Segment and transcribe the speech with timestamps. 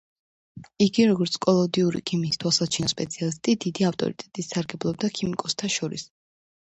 [0.85, 6.09] იგი როგორც კოლოდიური ქიმიის თვალსაჩინო სპეციალისტი დიდი ავტორიტეტით სარგებლობდა ქიმიკოსთა შორის.